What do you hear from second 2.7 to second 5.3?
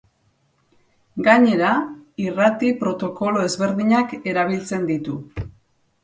protokolo ezberdinak erabiltzen ditu.